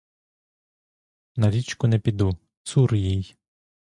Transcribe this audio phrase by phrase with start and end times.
[1.35, 3.35] На річку не піду, цур їй!